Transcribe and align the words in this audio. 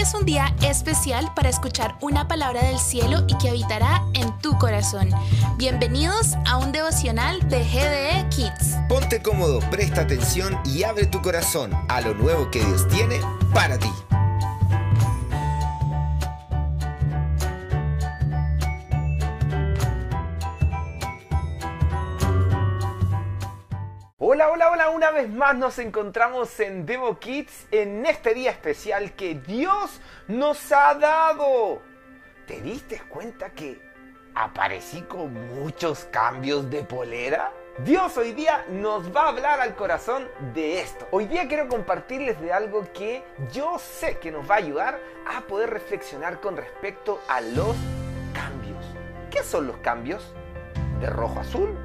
Es 0.00 0.14
un 0.14 0.24
día 0.24 0.54
especial 0.62 1.28
para 1.34 1.48
escuchar 1.48 1.96
una 2.00 2.28
palabra 2.28 2.62
del 2.62 2.78
cielo 2.78 3.24
y 3.26 3.36
que 3.38 3.48
habitará 3.48 4.04
en 4.14 4.38
tu 4.38 4.56
corazón. 4.56 5.10
Bienvenidos 5.56 6.36
a 6.46 6.56
un 6.58 6.70
devocional 6.70 7.40
de 7.48 7.64
GDE 7.64 8.28
Kids. 8.28 8.76
Ponte 8.88 9.20
cómodo, 9.20 9.58
presta 9.72 10.02
atención 10.02 10.56
y 10.64 10.84
abre 10.84 11.06
tu 11.06 11.20
corazón 11.20 11.72
a 11.88 12.00
lo 12.00 12.14
nuevo 12.14 12.48
que 12.48 12.64
Dios 12.64 12.86
tiene 12.86 13.20
para 13.52 13.76
ti. 13.76 13.90
Hola, 24.58 24.72
hola, 24.72 24.90
una 24.90 25.10
vez 25.12 25.30
más 25.30 25.54
nos 25.54 25.78
encontramos 25.78 26.58
en 26.58 26.84
Devo 26.84 27.20
Kids 27.20 27.68
en 27.70 28.04
este 28.04 28.34
día 28.34 28.50
especial 28.50 29.12
que 29.12 29.36
Dios 29.36 30.00
nos 30.26 30.72
ha 30.72 30.94
dado. 30.94 31.80
¿Te 32.44 32.60
diste 32.60 33.00
cuenta 33.08 33.50
que 33.50 33.80
aparecí 34.34 35.02
con 35.02 35.32
muchos 35.60 36.06
cambios 36.06 36.68
de 36.70 36.82
polera? 36.82 37.52
Dios 37.84 38.16
hoy 38.16 38.32
día 38.32 38.66
nos 38.68 39.14
va 39.14 39.26
a 39.26 39.28
hablar 39.28 39.60
al 39.60 39.76
corazón 39.76 40.26
de 40.54 40.80
esto. 40.80 41.06
Hoy 41.12 41.26
día 41.26 41.46
quiero 41.46 41.68
compartirles 41.68 42.40
de 42.40 42.52
algo 42.52 42.84
que 42.92 43.22
yo 43.52 43.78
sé 43.78 44.18
que 44.18 44.32
nos 44.32 44.50
va 44.50 44.56
a 44.56 44.58
ayudar 44.58 44.98
a 45.32 45.42
poder 45.42 45.70
reflexionar 45.70 46.40
con 46.40 46.56
respecto 46.56 47.20
a 47.28 47.40
los 47.40 47.76
cambios. 48.34 48.84
¿Qué 49.30 49.44
son 49.44 49.68
los 49.68 49.76
cambios? 49.76 50.34
De 50.98 51.08
rojo 51.08 51.38
a 51.38 51.42
azul, 51.42 51.78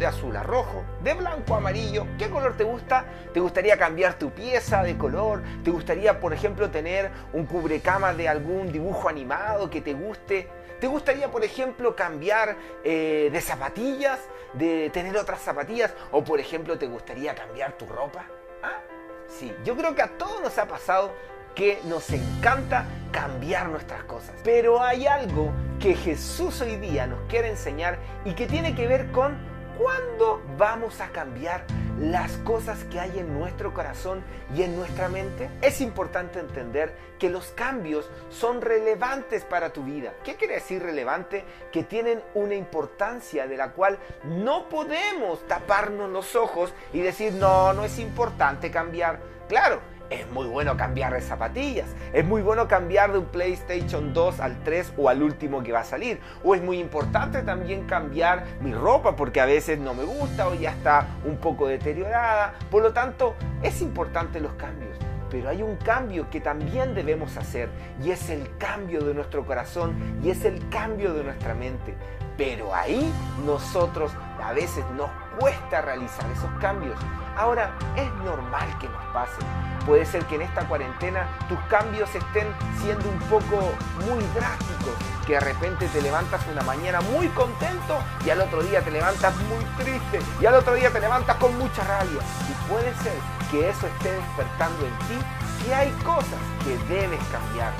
de 0.00 0.06
azul 0.06 0.34
a 0.34 0.42
rojo, 0.42 0.82
de 1.04 1.14
blanco 1.14 1.54
a 1.54 1.58
amarillo. 1.58 2.06
¿Qué 2.18 2.30
color 2.30 2.56
te 2.56 2.64
gusta? 2.64 3.04
¿Te 3.32 3.38
gustaría 3.38 3.76
cambiar 3.76 4.14
tu 4.18 4.30
pieza 4.30 4.82
de 4.82 4.96
color? 4.96 5.42
¿Te 5.62 5.70
gustaría, 5.70 6.18
por 6.18 6.32
ejemplo, 6.32 6.70
tener 6.70 7.10
un 7.34 7.44
cubrecama 7.46 8.14
de 8.14 8.26
algún 8.26 8.72
dibujo 8.72 9.08
animado 9.08 9.68
que 9.68 9.82
te 9.82 9.92
guste? 9.92 10.48
¿Te 10.80 10.86
gustaría, 10.86 11.30
por 11.30 11.44
ejemplo, 11.44 11.94
cambiar 11.94 12.56
eh, 12.82 13.28
de 13.30 13.40
zapatillas? 13.42 14.18
¿De 14.54 14.88
tener 14.90 15.16
otras 15.18 15.40
zapatillas? 15.40 15.92
¿O, 16.10 16.24
por 16.24 16.40
ejemplo, 16.40 16.78
te 16.78 16.86
gustaría 16.86 17.34
cambiar 17.34 17.74
tu 17.74 17.84
ropa? 17.84 18.24
¿Ah? 18.62 18.80
Sí, 19.28 19.54
yo 19.64 19.76
creo 19.76 19.94
que 19.94 20.02
a 20.02 20.16
todos 20.16 20.40
nos 20.40 20.56
ha 20.58 20.66
pasado 20.66 21.12
que 21.54 21.78
nos 21.84 22.08
encanta 22.10 22.86
cambiar 23.12 23.68
nuestras 23.68 24.04
cosas. 24.04 24.34
Pero 24.42 24.82
hay 24.82 25.06
algo 25.06 25.52
que 25.78 25.94
Jesús 25.94 26.62
hoy 26.62 26.76
día 26.76 27.06
nos 27.06 27.20
quiere 27.28 27.50
enseñar 27.50 27.98
y 28.24 28.32
que 28.32 28.46
tiene 28.46 28.74
que 28.74 28.86
ver 28.86 29.10
con 29.12 29.50
¿Cuándo 29.80 30.42
vamos 30.58 31.00
a 31.00 31.08
cambiar 31.08 31.64
las 31.98 32.32
cosas 32.38 32.84
que 32.84 33.00
hay 33.00 33.18
en 33.18 33.32
nuestro 33.32 33.72
corazón 33.72 34.22
y 34.54 34.62
en 34.62 34.76
nuestra 34.76 35.08
mente? 35.08 35.48
Es 35.62 35.80
importante 35.80 36.38
entender 36.38 36.94
que 37.18 37.30
los 37.30 37.46
cambios 37.52 38.10
son 38.28 38.60
relevantes 38.60 39.42
para 39.46 39.72
tu 39.72 39.82
vida. 39.84 40.12
¿Qué 40.22 40.36
quiere 40.36 40.56
decir 40.56 40.82
relevante? 40.82 41.46
Que 41.72 41.82
tienen 41.82 42.22
una 42.34 42.56
importancia 42.56 43.46
de 43.46 43.56
la 43.56 43.72
cual 43.72 43.98
no 44.22 44.68
podemos 44.68 45.48
taparnos 45.48 46.10
los 46.10 46.36
ojos 46.36 46.74
y 46.92 47.00
decir, 47.00 47.32
no, 47.32 47.72
no 47.72 47.86
es 47.86 47.98
importante 47.98 48.70
cambiar. 48.70 49.18
Claro, 49.48 49.80
es 50.10 50.28
muy 50.32 50.46
bueno 50.46 50.76
cambiar 50.76 51.14
de 51.14 51.20
zapatillas, 51.20 51.88
es 52.12 52.24
muy 52.24 52.42
bueno 52.42 52.66
cambiar 52.68 53.12
de 53.12 53.18
un 53.18 53.26
PlayStation 53.26 54.12
2 54.12 54.40
al 54.40 54.62
3 54.64 54.94
o 54.98 55.08
al 55.08 55.22
último 55.22 55.62
que 55.62 55.72
va 55.72 55.80
a 55.80 55.84
salir, 55.84 56.20
o 56.44 56.54
es 56.54 56.62
muy 56.62 56.78
importante 56.78 57.42
también 57.42 57.86
cambiar 57.86 58.44
mi 58.60 58.74
ropa 58.74 59.16
porque 59.16 59.40
a 59.40 59.46
veces 59.46 59.78
no 59.78 59.94
me 59.94 60.04
gusta 60.04 60.48
o 60.48 60.54
ya 60.54 60.72
está 60.72 61.06
un 61.24 61.36
poco 61.36 61.68
deteriorada, 61.68 62.54
por 62.70 62.82
lo 62.82 62.92
tanto 62.92 63.34
es 63.62 63.80
importante 63.80 64.40
los 64.40 64.52
cambios. 64.54 64.96
Pero 65.30 65.48
hay 65.48 65.62
un 65.62 65.76
cambio 65.76 66.28
que 66.28 66.40
también 66.40 66.92
debemos 66.92 67.36
hacer 67.36 67.68
y 68.02 68.10
es 68.10 68.30
el 68.30 68.56
cambio 68.58 69.04
de 69.04 69.14
nuestro 69.14 69.46
corazón 69.46 69.94
y 70.24 70.30
es 70.30 70.44
el 70.44 70.68
cambio 70.70 71.14
de 71.14 71.22
nuestra 71.22 71.54
mente. 71.54 71.94
Pero 72.36 72.74
ahí 72.74 73.12
nosotros 73.46 74.10
a 74.42 74.52
veces 74.52 74.84
nos 74.96 75.08
cuesta 75.38 75.82
realizar 75.82 76.28
esos 76.32 76.50
cambios. 76.60 76.98
Ahora, 77.36 77.72
es 77.96 78.12
normal 78.24 78.68
que 78.80 78.88
nos 78.88 78.99
pase. 79.12 79.40
Puede 79.86 80.04
ser 80.04 80.24
que 80.26 80.36
en 80.36 80.42
esta 80.42 80.66
cuarentena 80.68 81.26
tus 81.48 81.58
cambios 81.68 82.14
estén 82.14 82.46
siendo 82.80 83.08
un 83.08 83.18
poco 83.30 83.72
muy 84.06 84.22
drásticos, 84.34 84.94
que 85.26 85.34
de 85.34 85.40
repente 85.40 85.88
te 85.88 86.02
levantas 86.02 86.40
una 86.50 86.62
mañana 86.62 87.00
muy 87.00 87.28
contento 87.28 87.98
y 88.24 88.30
al 88.30 88.40
otro 88.40 88.62
día 88.62 88.82
te 88.82 88.90
levantas 88.90 89.34
muy 89.48 89.64
triste 89.82 90.20
y 90.40 90.46
al 90.46 90.54
otro 90.54 90.74
día 90.74 90.90
te 90.90 91.00
levantas 91.00 91.36
con 91.36 91.56
mucha 91.58 91.82
rabia. 91.84 92.20
Y 92.48 92.70
puede 92.70 92.94
ser 92.96 93.14
que 93.50 93.70
eso 93.70 93.86
esté 93.86 94.12
despertando 94.12 94.86
en 94.86 94.98
ti 95.08 95.64
que 95.64 95.74
hay 95.74 95.90
cosas 96.04 96.40
que 96.64 96.76
debes 96.92 97.20
cambiar. 97.32 97.72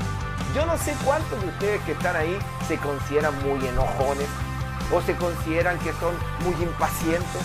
Yo 0.55 0.67
no 0.67 0.77
sé 0.79 0.95
cuántos 1.05 1.41
de 1.41 1.49
ustedes 1.49 1.81
que 1.83 1.93
están 1.93 2.17
ahí 2.17 2.37
se 2.67 2.77
consideran 2.79 3.35
muy 3.43 3.65
enojones 3.69 4.29
o 4.93 5.01
se 5.01 5.15
consideran 5.17 5.79
que 5.79 5.93
son 5.93 6.15
muy 6.45 6.55
impacientes. 6.63 7.43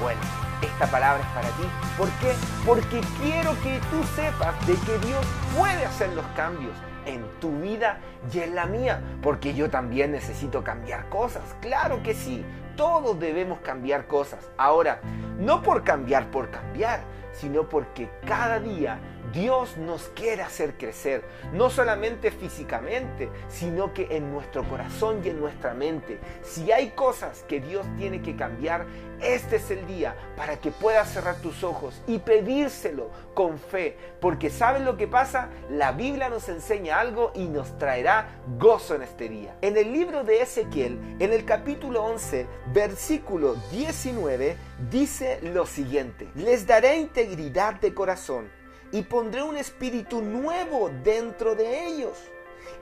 Bueno, 0.00 0.20
esta 0.62 0.86
palabra 0.86 1.22
es 1.22 1.28
para 1.28 1.48
ti. 1.48 1.64
¿Por 1.96 2.08
qué? 2.20 2.32
Porque 2.66 3.00
quiero 3.20 3.52
que 3.62 3.80
tú 3.90 4.02
sepas 4.14 4.66
de 4.66 4.74
que 4.74 5.06
Dios 5.06 5.24
puede 5.56 5.84
hacer 5.84 6.12
los 6.14 6.24
cambios 6.36 6.74
en 7.04 7.24
tu 7.40 7.60
vida 7.60 7.98
y 8.32 8.38
en 8.40 8.54
la 8.54 8.66
mía, 8.66 9.02
porque 9.22 9.54
yo 9.54 9.70
también 9.70 10.12
necesito 10.12 10.62
cambiar 10.62 11.08
cosas. 11.08 11.42
Claro 11.60 12.02
que 12.02 12.14
sí, 12.14 12.44
todos 12.76 13.18
debemos 13.18 13.60
cambiar 13.60 14.06
cosas. 14.06 14.50
Ahora, 14.56 15.00
no 15.38 15.62
por 15.62 15.82
cambiar 15.82 16.30
por 16.30 16.50
cambiar, 16.50 17.00
sino 17.32 17.68
porque 17.68 18.10
cada 18.26 18.60
día 18.60 18.98
Dios 19.32 19.76
nos 19.76 20.08
quiere 20.08 20.42
hacer 20.42 20.76
crecer, 20.76 21.24
no 21.52 21.70
solamente 21.70 22.30
físicamente, 22.30 23.30
sino 23.48 23.94
que 23.94 24.08
en 24.10 24.32
nuestro 24.32 24.64
corazón 24.64 25.22
y 25.24 25.28
en 25.28 25.40
nuestra 25.40 25.74
mente. 25.74 26.18
Si 26.42 26.72
hay 26.72 26.90
cosas 26.90 27.44
que 27.48 27.60
Dios 27.60 27.86
tiene 27.96 28.20
que 28.22 28.36
cambiar, 28.36 28.86
este 29.22 29.56
es 29.56 29.70
el 29.70 29.86
día 29.86 30.16
para 30.36 30.56
que 30.56 30.72
puedas 30.72 31.12
cerrar 31.12 31.36
tus 31.36 31.62
ojos 31.62 32.02
y 32.06 32.18
pedírselo 32.18 33.10
con 33.34 33.58
fe, 33.58 33.96
porque 34.20 34.50
¿sabes 34.50 34.82
lo 34.82 34.96
que 34.96 35.06
pasa? 35.06 35.48
La 35.70 35.92
Biblia 35.92 36.28
nos 36.28 36.48
enseña 36.48 36.98
algo 36.98 37.30
y 37.34 37.46
nos 37.46 37.78
traerá 37.78 38.42
gozo 38.58 38.96
en 38.96 39.02
este 39.02 39.28
día. 39.28 39.56
En 39.62 39.76
el 39.76 39.92
libro 39.92 40.24
de 40.24 40.42
Ezequiel, 40.42 40.98
en 41.20 41.32
el 41.32 41.44
capítulo 41.44 42.02
11, 42.04 42.46
versículo 42.72 43.54
19, 43.70 44.56
dice 44.90 45.38
lo 45.42 45.66
siguiente, 45.66 46.28
les 46.34 46.66
daré 46.66 46.96
integridad 46.96 47.74
de 47.80 47.94
corazón 47.94 48.61
y 48.92 49.02
pondré 49.02 49.42
un 49.42 49.56
espíritu 49.56 50.22
nuevo 50.22 50.90
dentro 51.02 51.54
de 51.54 51.86
ellos. 51.86 52.18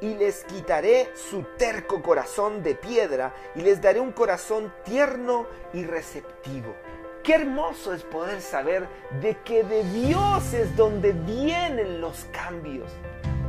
Y 0.01 0.15
les 0.15 0.45
quitaré 0.45 1.11
su 1.15 1.43
terco 1.57 2.03
corazón 2.03 2.63
de 2.63 2.75
piedra 2.75 3.35
y 3.55 3.61
les 3.61 3.81
daré 3.81 4.01
un 4.01 4.13
corazón 4.13 4.73
tierno 4.85 5.47
y 5.73 5.85
receptivo. 5.85 6.75
Qué 7.23 7.35
hermoso 7.35 7.93
es 7.93 8.03
poder 8.03 8.41
saber 8.41 8.89
de 9.21 9.37
que 9.45 9.63
de 9.63 9.85
Dios 9.85 10.55
es 10.55 10.75
donde 10.75 11.13
vienen 11.13 12.01
los 12.01 12.25
cambios 12.33 12.91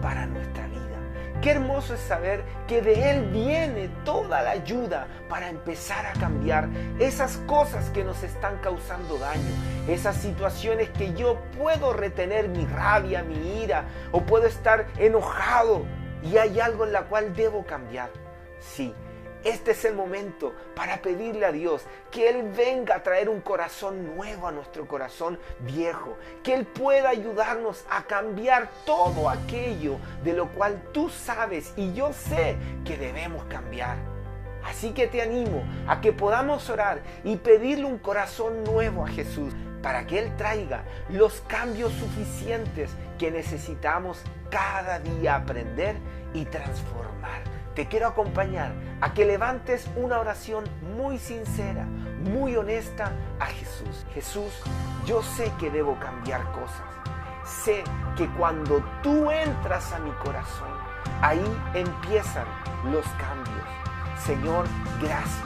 para 0.01 0.25
nuestra 0.25 0.67
vida. 0.67 0.91
Qué 1.41 1.50
hermoso 1.50 1.96
es 1.96 2.02
saber 2.02 2.44
que 2.68 2.84
de 2.84 3.09
Él 3.09 3.31
viene 3.31 3.90
toda 4.06 4.44
la 4.44 4.52
ayuda 4.52 5.07
para 5.28 5.50
empezar 5.50 6.06
a 6.06 6.13
cambiar 6.13 6.69
esas 7.00 7.38
cosas 7.47 7.90
que 7.90 8.03
nos 8.03 8.22
están 8.22 8.59
causando 8.59 9.18
daño, 9.18 9.50
esas 9.88 10.18
situaciones 10.18 10.90
que 10.90 11.16
yo 11.16 11.41
puedo 11.57 11.94
retener 11.94 12.47
mi 12.47 12.68
rabia, 12.68 13.24
mi 13.24 13.63
ira, 13.63 13.85
o 14.12 14.22
puedo 14.22 14.46
estar 14.46 14.85
enojado 15.00 15.84
y 16.22 16.38
hay 16.38 16.59
algo 16.59 16.85
en 16.85 16.94
la 16.94 17.06
cual 17.06 17.35
debo 17.35 17.66
cambiar. 17.66 18.12
Sí, 18.59 18.94
este 19.44 19.72
es 19.72 19.85
el 19.85 19.96
momento 19.96 20.53
para 20.75 21.02
pedirle 21.02 21.46
a 21.46 21.52
Dios 21.52 21.84
que 22.12 22.29
Él 22.29 22.52
venga 22.56 22.96
a 22.96 23.03
traer 23.03 23.28
un 23.28 23.41
corazón 23.41 24.16
nuevo 24.16 24.47
a 24.47 24.52
nuestro 24.52 24.88
corazón 24.88 25.40
viejo, 25.59 26.18
que 26.44 26.53
Él 26.53 26.66
pueda 26.66 27.09
ayudarnos 27.09 27.83
a 27.89 28.04
cambiar 28.04 28.69
todo 28.86 29.30
aquello 29.30 29.98
de 30.24 30.33
lo 30.33 30.50
cual 30.50 30.81
tú 30.94 31.10
sabes 31.10 31.74
y 31.75 31.94
yo 31.94 32.13
sé 32.13 32.56
que 32.86 32.98
debemos 32.98 33.44
cambiar. 33.45 33.98
Así 34.63 34.92
que 34.92 35.07
te 35.07 35.24
animo 35.24 35.63
a 35.88 36.01
que 36.01 36.13
podamos 36.13 36.69
orar 36.69 37.01
y 37.24 37.38
pedirle 37.38 37.86
un 37.86 37.98
corazón 37.98 38.63
nuevo 38.63 39.06
a 39.06 39.07
Jesús 39.07 39.54
para 39.81 40.06
que 40.06 40.19
Él 40.19 40.36
traiga 40.38 40.83
los 41.10 41.42
cambios 41.48 41.92
suficientes 41.94 42.92
que 43.18 43.31
necesitamos 43.31 44.21
cada 44.51 45.00
día 45.00 45.36
aprender 45.36 45.95
y 46.36 46.45
transformar 46.45 47.50
te 47.75 47.88
quiero 47.88 48.07
acompañar 48.07 48.73
a 49.00 49.13
que 49.13 49.25
levantes 49.25 49.88
una 49.95 50.19
oración 50.19 50.65
muy 50.95 51.18
sincera, 51.18 51.85
muy 51.85 52.56
honesta 52.56 53.13
a 53.39 53.45
Jesús. 53.45 54.06
Jesús, 54.13 54.51
yo 55.06 55.23
sé 55.23 55.51
que 55.59 55.69
debo 55.69 55.97
cambiar 56.00 56.44
cosas. 56.51 56.83
Sé 57.45 57.83
que 58.15 58.27
cuando 58.38 58.83
tú 59.01 59.31
entras 59.31 59.91
a 59.94 60.00
mi 60.00 60.12
corazón, 60.23 60.69
ahí 61.21 61.44
empiezan 61.73 62.45
los 62.91 63.06
cambios. 63.19 63.68
Señor, 64.25 64.65
gracias, 65.01 65.41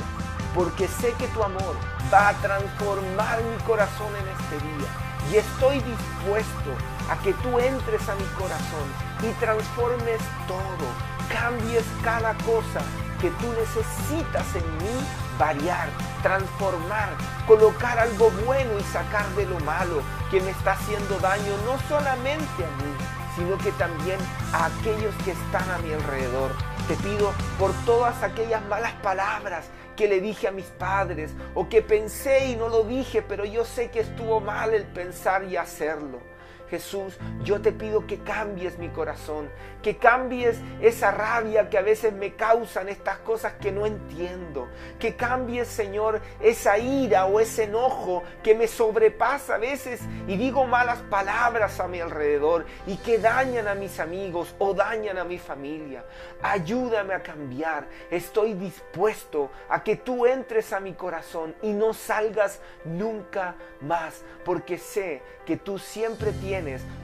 porque 0.53 0.87
sé 0.87 1.13
que 1.13 1.27
tu 1.27 1.43
amor 1.43 1.75
va 2.13 2.29
a 2.29 2.33
transformar 2.33 3.41
mi 3.43 3.63
corazón 3.63 4.09
en 4.15 4.27
este 4.27 4.65
día 4.65 5.05
y 5.31 5.37
estoy 5.37 5.75
dispuesto 5.81 6.71
a 7.09 7.17
que 7.23 7.33
tú 7.33 7.59
entres 7.59 8.07
a 8.09 8.15
mi 8.15 8.25
corazón 8.37 8.87
y 9.21 9.31
transformes 9.39 10.19
todo, 10.47 10.87
cambies 11.29 11.85
cada 12.03 12.33
cosa 12.39 12.81
que 13.21 13.29
tú 13.31 13.47
necesitas 13.53 14.55
en 14.55 14.77
mí 14.77 15.05
variar, 15.39 15.89
transformar, 16.21 17.09
colocar 17.47 17.99
algo 17.99 18.31
bueno 18.45 18.71
y 18.79 18.83
sacar 18.83 19.27
de 19.35 19.45
lo 19.45 19.59
malo 19.61 20.01
que 20.31 20.41
me 20.41 20.51
está 20.51 20.73
haciendo 20.73 21.17
daño 21.19 21.53
no 21.65 21.77
solamente 21.87 22.63
a 22.63 22.83
mí, 22.83 22.93
sino 23.35 23.57
que 23.57 23.71
también 23.73 24.19
a 24.53 24.65
aquellos 24.65 25.13
que 25.23 25.31
están 25.31 25.69
a 25.71 25.77
mi 25.79 25.93
alrededor. 25.93 26.51
Te 26.87 26.95
pido 26.97 27.33
por 27.59 27.71
todas 27.85 28.21
aquellas 28.23 28.63
malas 28.67 28.93
palabras 29.01 29.65
que 29.95 30.07
le 30.07 30.21
dije 30.21 30.47
a 30.47 30.51
mis 30.51 30.65
padres 30.65 31.33
o 31.53 31.67
que 31.69 31.81
pensé 31.81 32.47
y 32.47 32.55
no 32.55 32.69
lo 32.69 32.83
dije, 32.83 33.21
pero 33.21 33.45
yo 33.45 33.65
sé 33.65 33.89
que 33.89 34.01
estuvo 34.01 34.39
mal 34.39 34.73
el 34.73 34.83
pensar 34.83 35.43
y 35.45 35.57
hacerlo. 35.57 36.34
Jesús, 36.69 37.17
yo 37.43 37.61
te 37.61 37.71
pido 37.71 38.07
que 38.07 38.19
cambies 38.19 38.77
mi 38.77 38.89
corazón, 38.89 39.49
que 39.81 39.97
cambies 39.97 40.57
esa 40.81 41.11
rabia 41.11 41.69
que 41.69 41.77
a 41.77 41.81
veces 41.81 42.11
me 42.13 42.33
causan 42.35 42.89
estas 42.89 43.19
cosas 43.19 43.53
que 43.53 43.71
no 43.71 43.85
entiendo, 43.85 44.67
que 44.99 45.15
cambies, 45.15 45.67
Señor, 45.67 46.21
esa 46.39 46.77
ira 46.77 47.25
o 47.25 47.39
ese 47.39 47.63
enojo 47.63 48.23
que 48.43 48.55
me 48.55 48.67
sobrepasa 48.67 49.55
a 49.55 49.59
veces 49.59 50.01
y 50.27 50.37
digo 50.37 50.65
malas 50.65 50.99
palabras 51.09 51.79
a 51.79 51.87
mi 51.87 51.99
alrededor 51.99 52.65
y 52.87 52.97
que 52.97 53.19
dañan 53.19 53.67
a 53.67 53.75
mis 53.75 53.99
amigos 53.99 54.55
o 54.57 54.73
dañan 54.73 55.17
a 55.17 55.23
mi 55.23 55.37
familia. 55.37 56.03
Ayúdame 56.41 57.13
a 57.13 57.21
cambiar. 57.21 57.87
Estoy 58.09 58.53
dispuesto 58.53 59.51
a 59.69 59.83
que 59.83 59.97
tú 59.97 60.25
entres 60.25 60.73
a 60.73 60.79
mi 60.79 60.93
corazón 60.93 61.55
y 61.61 61.73
no 61.73 61.93
salgas 61.93 62.59
nunca 62.83 63.55
más, 63.81 64.23
porque 64.43 64.77
sé 64.77 65.21
que 65.45 65.57
tú 65.57 65.77
siempre 65.77 66.31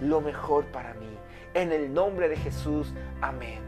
lo 0.01 0.21
mejor 0.21 0.65
para 0.65 0.94
mí. 0.94 1.18
En 1.53 1.71
el 1.71 1.94
nombre 1.94 2.30
de 2.30 2.38
Jesús, 2.38 2.94
amén. 3.21 3.59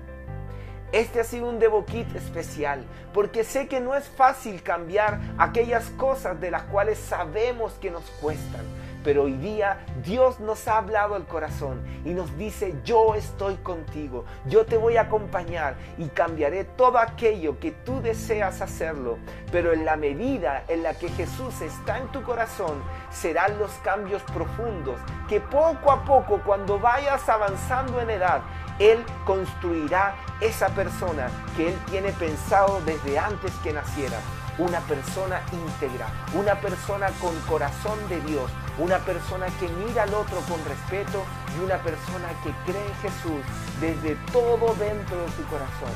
Este 0.91 1.19
ha 1.19 1.23
sido 1.23 1.49
un 1.49 1.59
Devokit 1.59 2.15
especial 2.15 2.85
porque 3.13 3.43
sé 3.43 3.67
que 3.67 3.79
no 3.79 3.95
es 3.95 4.07
fácil 4.07 4.61
cambiar 4.61 5.19
aquellas 5.37 5.89
cosas 5.91 6.39
de 6.39 6.51
las 6.51 6.63
cuales 6.63 6.99
sabemos 6.99 7.73
que 7.81 7.89
nos 7.89 8.03
cuestan 8.21 8.63
pero 9.03 9.23
hoy 9.23 9.33
día 9.33 9.85
Dios 10.03 10.39
nos 10.39 10.67
ha 10.67 10.77
hablado 10.77 11.15
al 11.15 11.25
corazón 11.25 11.83
y 12.05 12.09
nos 12.13 12.35
dice, 12.37 12.75
yo 12.83 13.15
estoy 13.15 13.55
contigo, 13.55 14.25
yo 14.45 14.65
te 14.65 14.77
voy 14.77 14.97
a 14.97 15.01
acompañar 15.01 15.75
y 15.97 16.07
cambiaré 16.07 16.63
todo 16.63 16.97
aquello 16.97 17.59
que 17.59 17.71
tú 17.71 18.01
deseas 18.01 18.61
hacerlo. 18.61 19.17
Pero 19.51 19.73
en 19.73 19.85
la 19.85 19.95
medida 19.95 20.63
en 20.67 20.83
la 20.83 20.93
que 20.93 21.09
Jesús 21.09 21.61
está 21.61 21.97
en 21.97 22.07
tu 22.07 22.23
corazón, 22.23 22.81
serán 23.11 23.59
los 23.59 23.71
cambios 23.83 24.21
profundos 24.23 24.99
que 25.27 25.39
poco 25.39 25.91
a 25.91 26.03
poco, 26.03 26.41
cuando 26.45 26.79
vayas 26.79 27.27
avanzando 27.29 28.01
en 28.01 28.09
edad, 28.09 28.41
Él 28.79 29.03
construirá 29.25 30.15
esa 30.41 30.69
persona 30.69 31.29
que 31.55 31.69
Él 31.69 31.75
tiene 31.89 32.11
pensado 32.11 32.81
desde 32.85 33.17
antes 33.19 33.51
que 33.63 33.73
naciera 33.73 34.17
una 34.57 34.79
persona 34.81 35.41
íntegra, 35.51 36.07
una 36.33 36.59
persona 36.59 37.07
con 37.19 37.35
corazón 37.41 37.97
de 38.09 38.21
Dios, 38.21 38.51
una 38.77 38.99
persona 38.99 39.47
que 39.59 39.67
mira 39.67 40.03
al 40.03 40.13
otro 40.13 40.37
con 40.47 40.63
respeto 40.65 41.23
y 41.57 41.63
una 41.63 41.77
persona 41.77 42.29
que 42.43 42.51
cree 42.71 42.85
en 42.85 42.95
Jesús 42.95 43.41
desde 43.79 44.15
todo 44.31 44.73
dentro 44.75 45.21
de 45.21 45.31
su 45.31 45.43
corazón. 45.45 45.91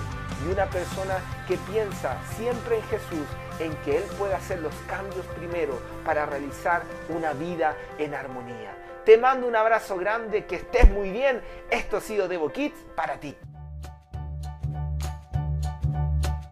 Y 0.46 0.52
una 0.52 0.66
persona 0.66 1.18
que 1.48 1.58
piensa 1.72 2.18
siempre 2.36 2.78
en 2.78 2.84
Jesús, 2.84 3.28
en 3.60 3.74
que 3.78 3.98
Él 3.98 4.04
puede 4.18 4.36
hacer 4.36 4.60
los 4.60 4.74
cambios 4.88 5.26
primero 5.38 5.80
para 6.06 6.26
realizar 6.26 6.84
una 7.10 7.34
vida 7.34 7.76
en 7.98 8.14
armonía. 8.14 8.76
Te 9.04 9.18
mando 9.18 9.48
un 9.48 9.56
abrazo 9.56 9.98
grande, 9.98 10.46
que 10.46 10.58
estés 10.58 10.90
muy 10.92 11.10
bien. 11.10 11.42
Esto 11.70 11.98
ha 11.98 12.02
sido 12.02 12.28
Devo 12.28 12.52
Kids 12.52 12.78
para 12.96 13.20
ti. 13.20 13.38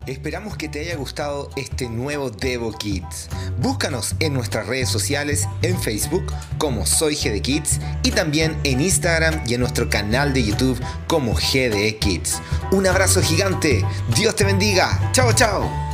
Esperamos 0.07 0.55
que 0.55 0.69
te 0.69 0.81
haya 0.81 0.95
gustado 0.95 1.49
este 1.55 1.89
nuevo 1.89 2.29
Devo 2.29 2.71
Kids. 2.71 3.27
Búscanos 3.59 4.15
en 4.19 4.33
nuestras 4.33 4.67
redes 4.67 4.89
sociales, 4.89 5.47
en 5.63 5.79
Facebook 5.79 6.25
como 6.59 6.85
Soy 6.85 7.15
GD 7.15 7.41
Kids 7.41 7.79
y 8.03 8.11
también 8.11 8.55
en 8.63 8.81
Instagram 8.81 9.41
y 9.47 9.55
en 9.55 9.61
nuestro 9.61 9.89
canal 9.89 10.33
de 10.33 10.43
YouTube 10.43 10.79
como 11.07 11.33
GDE 11.33 11.97
Kids. 11.97 12.41
Un 12.71 12.85
abrazo 12.85 13.21
gigante, 13.21 13.83
Dios 14.15 14.35
te 14.35 14.43
bendiga, 14.43 15.09
chao 15.11 15.33
chao. 15.33 15.84